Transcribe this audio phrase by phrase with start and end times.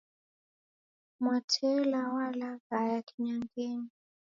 [1.21, 3.89] Mwatela walaghaya kinyangenyi.